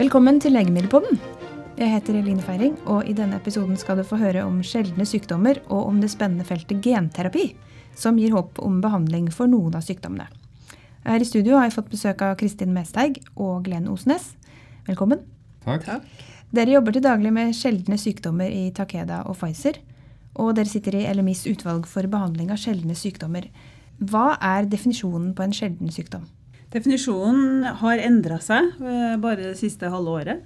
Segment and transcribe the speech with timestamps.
[0.00, 1.18] Velkommen til Legemiddelpodden.
[1.76, 5.58] Jeg heter Eline Feiring, og i denne episoden skal du få høre om sjeldne sykdommer
[5.66, 7.50] og om det spennende feltet genterapi,
[7.92, 10.24] som gir håp om behandling for noen av sykdommene.
[11.04, 14.30] Her i studio har jeg fått besøk av Kristin Mesteig og Glenn Osnes.
[14.88, 15.20] Velkommen.
[15.68, 15.84] Takk.
[16.48, 19.82] Dere jobber til daglig med sjeldne sykdommer i Takeda og Pfizer.
[20.40, 23.52] Og dere sitter i LMIs utvalg for behandling av sjeldne sykdommer.
[24.00, 26.24] Hva er definisjonen på en sjelden sykdom?
[26.70, 30.42] Definisjonen har endra seg eh, bare det siste halve året.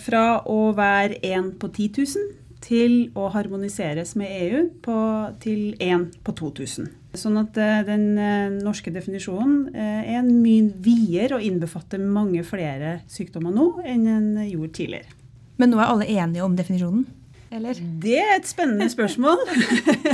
[0.00, 4.96] Fra å være én på 10 000 til å harmoniseres med EU på,
[5.40, 6.90] til én på 2000.
[7.14, 12.98] Sånn at eh, den eh, norske definisjonen er en mye videre og innbefatter mange flere
[13.10, 15.16] sykdommer nå enn den gjorde tidligere.
[15.60, 17.06] Men nå er alle enige om definisjonen?
[17.50, 17.78] Eller?
[18.02, 19.40] Det er et spennende spørsmål.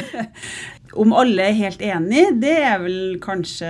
[0.96, 3.68] Om alle er helt enig, det er vel kanskje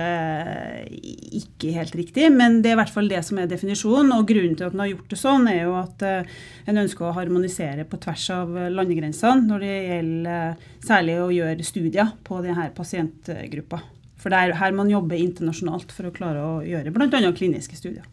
[1.39, 2.29] ikke helt riktig.
[2.33, 4.13] Men det er i hvert fall det som er definisjonen.
[4.15, 6.37] Og grunnen til at en har gjort det sånn, er jo at eh,
[6.71, 11.67] en ønsker å harmonisere på tvers av landegrensene når det gjelder eh, særlig å gjøre
[11.67, 13.83] studier på denne pasientgruppa.
[14.17, 17.33] For det er her man jobber internasjonalt for å klare å gjøre bl.a.
[17.37, 18.07] kliniske studier.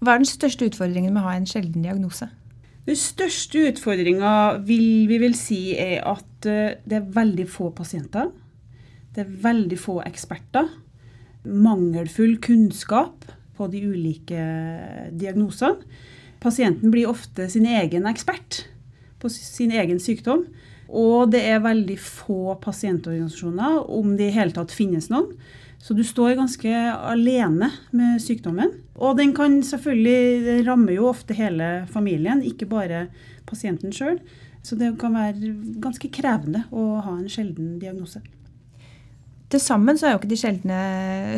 [0.00, 2.30] Hva er den største utfordringen med å ha en sjelden diagnose?
[2.90, 4.30] Den største utfordringa
[4.66, 8.32] vil vi vil si er at eh, det er veldig få pasienter.
[9.14, 10.66] Det er veldig få eksperter.
[11.46, 14.42] Mangelfull kunnskap på de ulike
[15.14, 15.86] diagnosene.
[16.42, 18.64] Pasienten blir ofte sin egen ekspert
[19.22, 20.48] på sin egen sykdom.
[20.90, 25.36] Og det er veldig få pasientorganisasjoner, om det i hele tatt finnes noen.
[25.80, 28.74] Så du står ganske alene med sykdommen.
[29.00, 33.06] Og den kan selvfølgelig den rammer jo ofte hele familien, ikke bare
[33.48, 34.20] pasienten sjøl.
[34.62, 38.20] Så det kan være ganske krevende å ha en sjelden diagnose.
[39.50, 40.80] Til sammen så er jo ikke de sjeldne,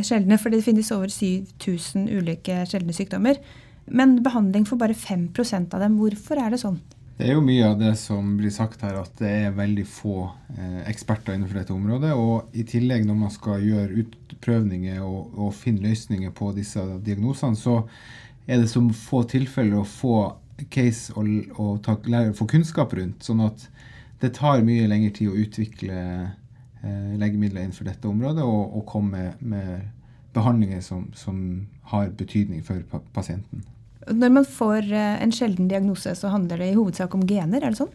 [0.05, 3.39] sjeldne, for det finnes over 7000 ulike sjeldne sykdommer.
[3.87, 5.97] Men behandling for bare 5% av dem.
[6.01, 6.81] Hvorfor er det sånn?
[7.23, 10.25] Det er jo mye av det som blir sagt her, at det er veldig få
[10.57, 12.17] eh, eksperter innenfor dette området.
[12.19, 17.55] Og i tillegg, når man skal gjøre utprøvninger og, og finne løsninger på disse diagnosene,
[17.55, 17.77] så
[18.51, 20.17] er det som få tilfeller å få
[20.75, 21.31] case og,
[21.63, 23.23] og ta, lære, få kunnskap rundt.
[23.23, 23.69] Sånn at
[24.19, 29.29] det tar mye lengre tid å utvikle eh, legemidler innenfor dette området og, og komme
[29.39, 29.87] med,
[30.35, 32.83] behandlinger som, som, har betydning for
[33.15, 33.63] pasienten.
[34.11, 37.75] Når man får eh, en sjelden diagnose, så handler det i hovedsak om gener, er
[37.75, 37.93] det sånn?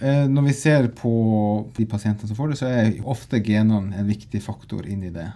[0.00, 1.12] Eh, når vi ser på
[1.76, 5.28] de pasientene som får det, så er ofte genene en viktig faktor inni det.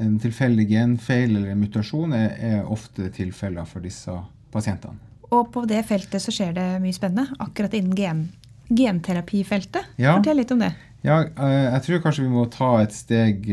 [0.00, 4.14] En tilfeldig genfeil eller mutasjon er, er ofte tilfeller for disse
[4.54, 4.96] pasientene.
[5.34, 8.24] Og på det feltet så skjer det mye spennende, akkurat innen gen,
[8.70, 9.94] genterapifeltet.
[10.00, 10.16] Ja.
[10.16, 10.72] Fortell litt om det.
[11.04, 13.44] Ja, eh, jeg tror kanskje vi må ta et steg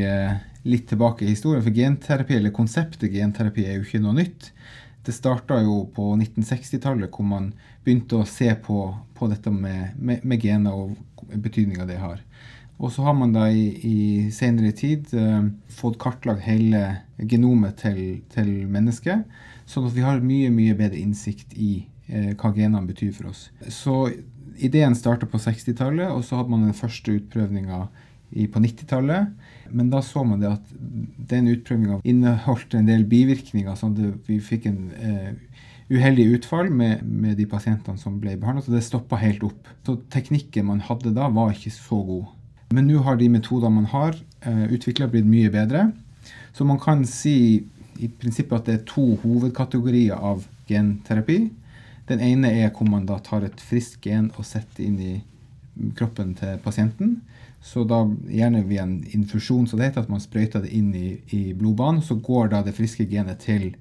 [0.61, 1.63] litt tilbake i historien.
[1.65, 4.51] For genterapi, eller konseptet genterapi, er jo ikke noe nytt.
[5.05, 7.51] Det starta jo på 1960-tallet, hvor man
[7.85, 8.83] begynte å se på,
[9.17, 12.19] på dette med, med, med, gener og betydninga det har.
[12.81, 13.97] Og så har man da i, i
[14.33, 16.83] senere tid eh, fått kartlagt hele
[17.17, 19.25] genomet til, til, mennesket,
[19.69, 21.73] sånn at vi har mye, mye bedre innsikt i
[22.07, 23.47] eh, hva genene betyr for oss.
[23.69, 23.97] Så
[24.61, 27.85] ideen starta på 60-tallet, og så hadde man den første utprøvninga
[28.31, 29.31] på 90-tallet.
[29.71, 30.73] Men da så man det at
[31.31, 35.31] den utprøvinga inneholdt en del bivirkninger, sånn at vi fikk en eh,
[35.91, 39.71] uheldig utfall med, med, de pasientene som ble behandlet, så det stoppa helt opp.
[39.87, 42.29] Så teknikken man hadde da, var ikke så god.
[42.75, 45.89] Men nå har de metodene man har eh, utvikla, blitt mye bedre.
[46.55, 47.63] Så man kan si
[48.01, 51.43] i prinsippet at det er to hovedkategorier av genterapi.
[52.09, 55.13] Den ene er hvor man da tar et friskt gen og setter inn i
[55.97, 57.19] kroppen til pasienten.
[57.61, 61.21] Så da gjerne via en infusjon, så det heter at man sprøyter det inn i,
[61.29, 62.01] i blodbanen.
[62.01, 63.75] Så går da det friske genet til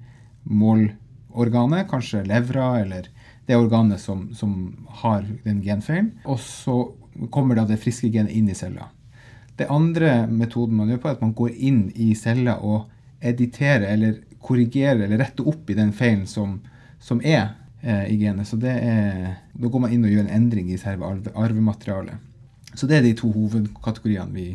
[0.45, 3.09] målorganet, kanskje levra eller
[3.49, 4.53] det organet som, som
[5.01, 6.13] har den genfeilen.
[6.29, 6.77] Og så
[7.33, 8.91] kommer da det friske genet inn i cella.
[9.57, 12.85] Det andre metoden man gjør på, er at man går inn i cella og
[13.21, 16.59] editerer eller korrigerer eller retter opp i den feilen som,
[17.01, 18.47] som er eh, i genet.
[18.49, 22.30] Så det er, da går man inn og gjør en endring i selve arvematerialet.
[22.73, 24.47] Så det er de to hovedkategoriene vi,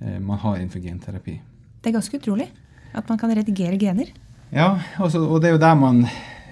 [0.00, 1.38] eh, man har innenfor genterapi.
[1.80, 2.48] Det er ganske utrolig
[2.94, 4.10] at man kan redigere gener.
[4.54, 6.04] Ja, altså, og det er jo der man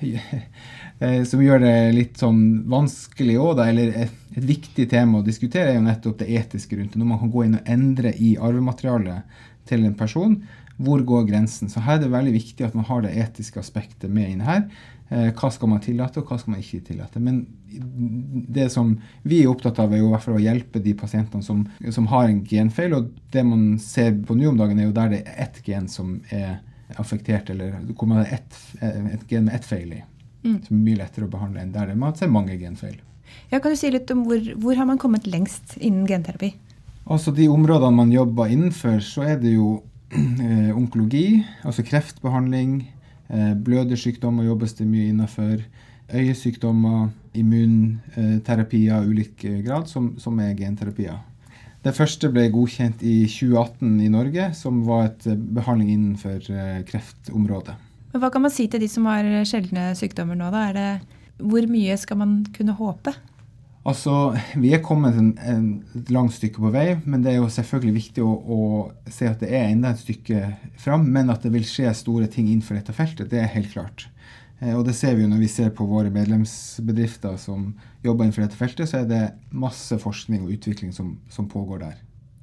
[1.02, 2.40] eh, Som gjør det litt sånn
[2.70, 6.94] vanskelig òg, eller et, et, viktig tema å diskutere, er jo nettopp det etiske rundt
[6.94, 7.00] det.
[7.02, 9.40] Når man kan gå inn og endre i arvematerialet
[9.70, 10.36] til en person,
[10.80, 11.70] hvor går grensen?
[11.70, 14.64] Så her er det veldig viktig at man har det etiske aspektet med inn her.
[15.12, 17.20] Eh, hva skal man tillate, og hva skal man ikke tillate.
[17.20, 17.42] Men
[18.52, 18.94] det som
[19.28, 22.08] vi er opptatt av, er jo i hvert fall å hjelpe de pasientene som, som
[22.12, 22.96] har en genfeil.
[22.96, 25.90] Og det man ser på nå om dagen, er jo der det er ett gen
[25.92, 26.60] som er
[27.00, 30.02] affektert, eller hvor man har ett, et gen med ett feil i.
[30.42, 30.58] Mm.
[30.66, 32.98] Som er mye lettere å behandle enn der det er mange genfeil.
[33.52, 36.54] Ja, kan du si litt om hvor, hvor har man kommet lengst innen genterapi?
[37.10, 39.91] Altså De områdene man jobber innenfor, så er det jo eh,
[40.80, 42.82] onkologi, altså kreftbehandling.
[43.32, 45.62] Eh, blødersykdommer jobbes det mye innenfor.
[46.12, 51.22] Øyesykdommer, immunterapier av ulik eh, grad, som, som, er genterapier.
[51.82, 56.82] Det første ble godkjent i 2018 i Norge, som var et eh, behandling innenfor eh,
[56.88, 57.78] kreftområdet.
[58.12, 60.50] Men Hva kan man si til de som har sjeldne sykdommer nå?
[60.52, 60.66] da?
[60.76, 63.14] Det, hvor mye skal man kunne håpe?
[63.82, 65.66] Altså, Vi er kommet en, en,
[65.98, 68.58] et langt stykke på vei, men det er jo selvfølgelig viktig å, å,
[69.10, 71.08] se at det er enda et stykke fram.
[71.10, 74.06] Men at det vil skje store ting innenfor dette feltet, det er helt klart.
[74.60, 77.72] Eh, og det ser vi jo når vi ser på våre medlemsbedrifter som
[78.06, 81.98] jobber innenfor dette feltet, så er det masse forskning og utvikling som, som pågår der.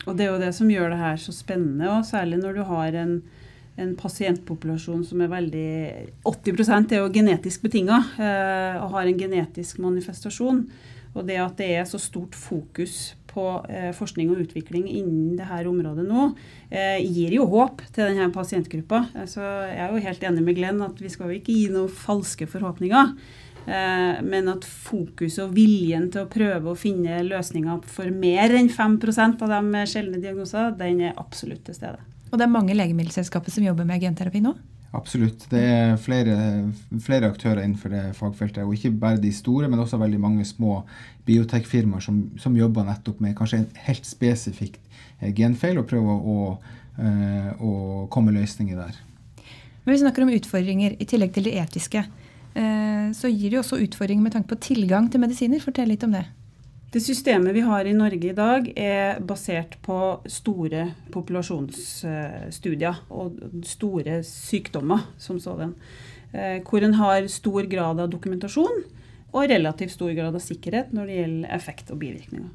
[0.07, 2.67] Og det er jo det som gjør det her så spennende, og særlig når du
[2.67, 3.21] har en
[3.79, 5.69] en pasientpopulasjon som er veldig
[6.27, 10.65] 80 er jo genetisk betinga eh, og har en genetisk manifestasjon.
[11.17, 15.69] Og det at det er så stort fokus på eh, forskning og utvikling innen dette
[15.69, 16.29] området nå,
[16.69, 19.03] eh, gir jo håp til denne pasientgruppa.
[19.29, 21.93] Så jeg er jo helt enig med Glenn at vi skal jo ikke gi noen
[21.93, 23.13] falske forhåpninger.
[23.69, 28.71] Eh, men at fokus og viljen til å prøve å finne løsninger for mer enn
[28.71, 32.01] 5% av de sjeldne diagnoser, den er absolutt til stede.
[32.29, 34.55] Og det er mange legemiddelselskaper som jobber med genterapi nå?
[34.91, 35.43] Absolutt.
[35.51, 36.35] Det er flere,
[37.03, 38.63] flere, aktører innenfor det fagfeltet.
[38.65, 40.79] Og ikke bare de store, men også veldig mange små
[41.27, 44.81] biotekfirmaer som, som, jobber nettopp med kanskje en helt spesifikt
[45.19, 46.39] eh, genfeil, og prøver å,
[46.97, 47.73] uh, å
[48.09, 48.97] komme løsninger der.
[49.83, 52.03] Men vi snakker om utfordringer i tillegg til de etiske.
[52.57, 55.61] Uh, så gir det jo også utfordringer med tanke på tilgang til medisiner.
[55.61, 56.25] Fortell litt om det.
[56.89, 63.35] Det systemet vi har i Norge i dag, er basert på store populasjonsstudier og
[63.69, 65.75] store sykdommer som sådan.
[66.33, 68.81] Eh, hvor en har stor grad av dokumentasjon
[69.29, 72.49] og relativt stor grad av sikkerhet når det gjelder effekt og bivirkninger.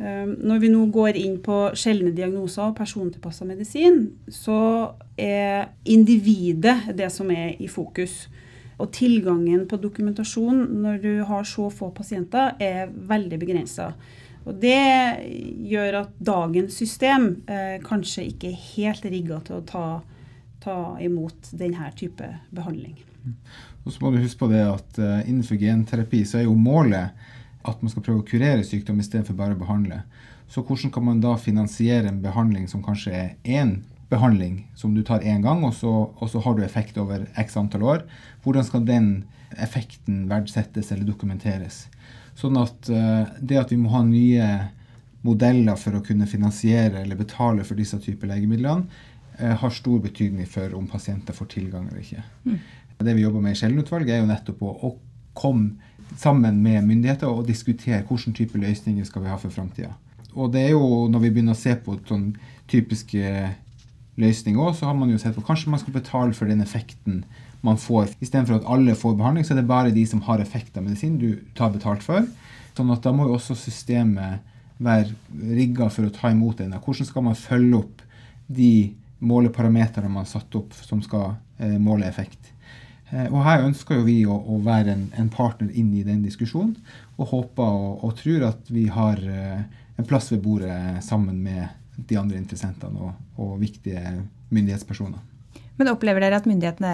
[0.00, 4.60] Eh, når vi nå går inn på sjeldne diagnoser og persontilpassa medisin, så
[5.20, 8.22] er individet det som er i fokus.
[8.80, 13.90] Og tilgangen på dokumentasjon når du har så få pasienter, er veldig begrensa.
[14.48, 15.20] Og det
[15.68, 19.84] gjør at dagens system eh, kanskje ikke er helt rigga til å ta,
[20.64, 22.96] ta, imot denne type behandling.
[23.84, 27.28] Og så må du huske på det at eh, Innenfor genterapi så er jo målet
[27.68, 30.00] at man skal prøve å kurere sykdom istedenfor bare å behandle.
[30.50, 35.02] Så hvordan kan man da finansiere en behandling som kanskje er én behandling som du
[35.06, 38.02] tar én gang, og så, og så, har du effekt over x antall år.
[38.44, 39.10] Hvordan skal den
[39.62, 41.84] effekten verdsettes eller dokumenteres?
[42.38, 44.50] Sånn at uh, det at vi må ha nye
[45.26, 48.88] modeller for å kunne finansiere eller betale for disse typer legemidlene,
[49.38, 52.26] uh, har stor betydning for om pasienter får tilgang eller ikke.
[52.48, 52.58] Mm.
[53.00, 54.94] Det vi jobber med i sjeldenutvalget er jo nettopp å, å
[55.38, 59.94] komme sammen med myndigheter og diskutere hvilken type løsninger skal vi ha for framtida.
[60.34, 62.32] Og det er jo når vi begynner å se på sånn
[62.70, 63.22] typiske
[64.20, 67.22] løsning òg, så har man jo sett på kanskje man skal betale for den effekten
[67.66, 68.14] man får.
[68.20, 71.18] Istedenfor at alle får behandling, så er det bare de som har effekt av medisin
[71.20, 72.24] du tar betalt for.
[72.76, 74.46] Sånn at da må jo også systemet
[74.80, 75.12] være
[75.58, 76.72] rigga for å ta imot den.
[76.72, 78.04] Hvordan skal man følge opp
[78.48, 78.72] de
[79.20, 82.52] måleparametrene man har satt opp som skal eh, måle effekt?
[83.10, 86.22] Eh, og Her ønsker jo vi å, å være en, en, partner inn i den
[86.24, 86.78] diskusjonen,
[87.18, 89.60] og håper og, og tror at vi har eh,
[90.00, 91.68] en plass ved bordet sammen med
[92.08, 95.26] de andre interessentene og, og viktige myndighetspersoner.
[95.80, 96.90] Men opplever dere at myndighetene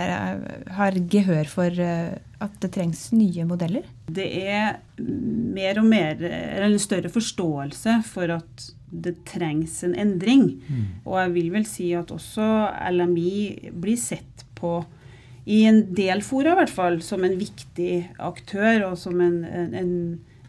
[0.77, 3.87] har gehør for eh, at det trengs nye modeller?
[4.07, 10.61] Det er mer og mer, eller en større forståelse for at det trengs en endring.
[10.69, 10.85] Mm.
[11.03, 12.47] Og jeg vil vel si at også
[12.95, 14.79] LMI blir sett på
[15.47, 19.75] i en del fora i hvert fall som en viktig aktør og som en, en,
[19.79, 19.93] en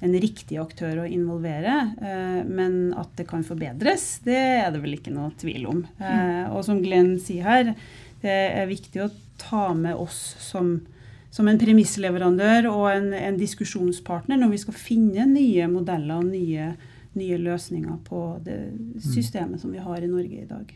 [0.03, 1.77] en riktig aktør å involvere.
[2.01, 5.85] Eh, men at det kan forbedres, det er det vel ikke noe tvil om.
[5.97, 7.73] Eh, og som Glenn sier her,
[8.23, 9.11] det er viktig å
[9.41, 10.79] ta med oss som,
[11.33, 16.71] som en premissleverandør og en, en, diskusjonspartner når vi skal finne nye modeller og nye,
[17.17, 18.57] nye løsninger på det
[19.05, 20.73] systemet som vi har i Norge i dag.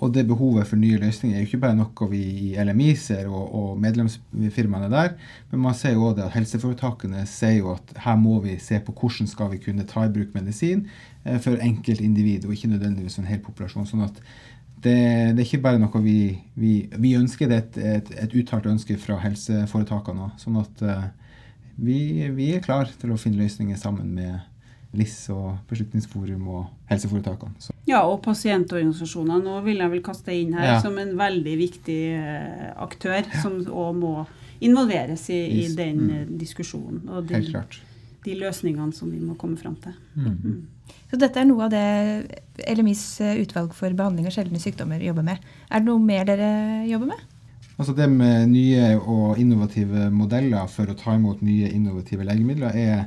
[0.00, 3.26] Og det behovet for nye løsninger er jo ikke bare noe vi i LMI ser,
[3.28, 5.12] og, og medlemsfirmaene der,
[5.50, 8.94] men man ser jo også at helseforetakene sier jo at her må vi se på
[8.96, 10.86] hvordan skal vi kunne ta i bruk medisin
[11.24, 13.86] eh, for enkeltindivid, og ikke nødvendigvis en hel populasjon.
[13.90, 14.22] sånn at
[14.82, 14.96] det,
[15.36, 16.18] det, er ikke bare noe vi,
[16.58, 20.32] vi, vi ønsker, det er et, et, et, uttalt ønske fra helseforetakene.
[20.42, 21.04] Sånn at uh,
[21.76, 24.40] vi, vi, er klar til å finne løsninger sammen med
[24.92, 27.56] LIS og Beslutningsforum og helseforetakene.
[27.62, 27.72] Så.
[27.88, 29.40] Ja, og pasientorganisasjonene.
[29.44, 30.80] Nå vil jeg vel kaste inn her ja.
[30.84, 33.40] som en veldig viktig uh, aktør, ja.
[33.44, 34.12] som òg må
[34.62, 36.10] involveres i, i den mm.
[36.14, 37.80] eh, diskusjonen og Helt de, klart.
[38.22, 39.96] de løsningene som vi må komme fram til.
[40.14, 40.68] Mm.
[41.10, 43.02] Så dette er noe av det LMIs
[43.42, 45.42] utvalg for behandling av sjeldne sykdommer jobber med.
[45.66, 46.52] Er det noe mer dere
[46.86, 47.24] jobber med?
[47.74, 53.04] Altså Det med nye og innovative modeller for å ta imot nye innovative legemidler er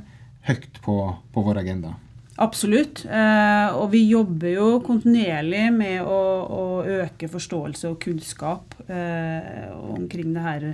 [0.47, 0.97] høyt på,
[1.33, 1.95] på vår agenda.
[2.41, 3.05] Absolutt.
[3.07, 6.65] Eh, og vi jobber jo kontinuerlig med å, å
[7.03, 10.67] øke forståelse og kunnskap eh, omkring det her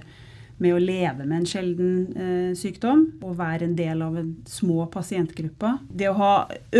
[0.62, 4.86] med å leve med en sjelden eh, sykdom og være en del av en små
[4.94, 5.80] pasientgrupper.
[5.90, 6.34] Det å ha,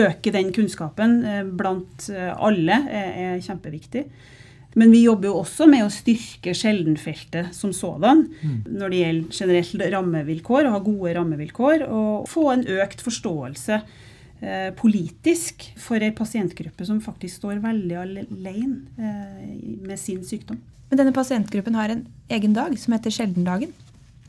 [0.04, 4.06] øke den kunnskapen eh, blant eh, alle er, er kjempeviktig.
[4.80, 8.22] Men vi jobber jo også med å styrke sjeldenfeltet som sådan.
[8.70, 13.82] Når det gjelder generelt rammevilkår, å ha gode rammevilkår, og få en økt forståelse
[14.42, 19.52] eh, politisk for ei pasientgruppe som faktisk står veldig alene eh,
[19.90, 20.62] med sin sykdom.
[20.92, 23.76] Men denne pasientgruppen har en egen dag som heter Sjeldendagen.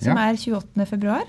[0.03, 0.29] Som Ja.
[0.31, 0.87] er 28.
[0.91, 1.23] februar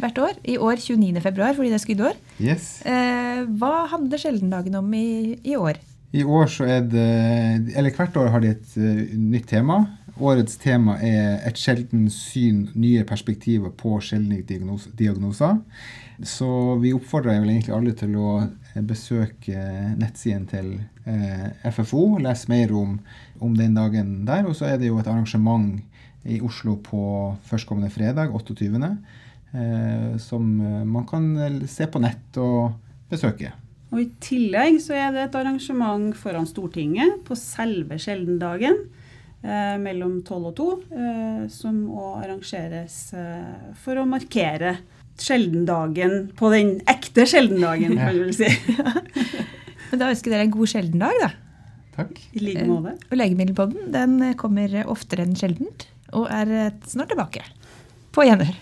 [0.00, 0.34] hvert år.
[0.46, 1.20] I år 29.
[1.20, 2.16] februar fordi det er skuddår.
[2.38, 2.80] Yes.
[2.86, 5.78] Eh, hva handler Sjeldendagen om i, i år?
[6.12, 9.84] I år så er det Eller hvert år har de et uh, nytt tema.
[10.20, 15.60] Årets tema er 'Et sjelden syn nye perspektiver på sjeldne diagnos diagnoser'.
[16.22, 19.56] Så vi oppfordrer vel egentlig alle til å eh, besøke
[19.96, 22.18] nettsiden til uh, FFO.
[22.18, 22.98] Lese mer om,
[23.40, 24.44] om den dagen der.
[24.44, 25.80] Og så er det jo et arrangement
[26.24, 27.02] i Oslo på
[27.48, 28.96] førstkommende fredag, 28.
[29.54, 32.76] uh, som eh, man kan eh, se på nett og
[33.10, 33.52] besøke.
[33.90, 38.78] Og I tillegg så er det et arrangement foran Stortinget på selve sjeldendagen
[39.42, 44.76] eh, mellom 12 og 2, eh, som òg arrangeres eh, for å markere
[45.20, 48.48] sjeldendagen på den ekte sjeldendagen, kan du vel si.
[49.90, 51.32] Men da ønsker dere en god sjeldendag, da.
[51.98, 52.20] Takk.
[52.38, 52.94] I like måte.
[53.10, 57.42] Og Legemiddelpodden den kommer oftere enn sjeldent, og er eh, snart tilbake.
[58.14, 58.54] På gjenhør.